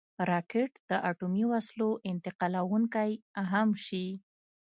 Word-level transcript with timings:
راکټ 0.29 0.71
د 0.89 0.91
اټومي 1.09 1.43
وسلو 1.51 1.89
انتقالونکی 2.11 3.11
هم 3.51 3.69
شي 3.85 4.05